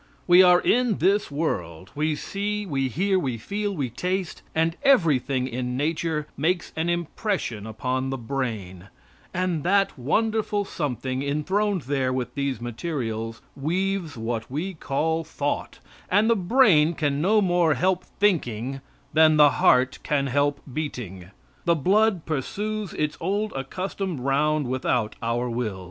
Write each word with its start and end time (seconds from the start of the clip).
We 0.25 0.41
are 0.41 0.59
in 0.59 0.97
this 0.97 1.29
world 1.29 1.91
we 1.93 2.15
see, 2.15 2.65
we 2.65 2.87
hear, 2.87 3.19
we 3.19 3.37
feel, 3.37 3.75
we 3.75 3.91
taste; 3.91 4.41
and 4.55 4.75
everything 4.81 5.47
in 5.47 5.77
nature 5.77 6.25
makes 6.35 6.73
an 6.75 6.89
impression 6.89 7.67
upon 7.67 8.09
the 8.09 8.17
brain, 8.17 8.87
and 9.31 9.63
that 9.63 9.99
wonderful 9.99 10.65
something, 10.65 11.21
enthroned 11.21 11.83
there 11.83 12.11
with 12.11 12.33
these 12.33 12.59
materials, 12.59 13.43
weaves 13.55 14.17
what 14.17 14.49
we 14.49 14.73
call 14.73 15.23
thought, 15.23 15.77
and 16.09 16.31
the 16.31 16.35
brain 16.35 16.95
can 16.95 17.21
no 17.21 17.39
more 17.39 17.75
help 17.75 18.03
thinking 18.19 18.81
than 19.13 19.37
the 19.37 19.51
heart 19.61 19.99
can 20.01 20.25
help 20.25 20.61
beating. 20.73 21.29
The 21.65 21.75
blood 21.75 22.25
pursues 22.25 22.91
its 22.95 23.17
old 23.21 23.53
accustomed 23.53 24.21
round 24.21 24.65
without 24.67 25.15
our 25.21 25.47
will. 25.47 25.79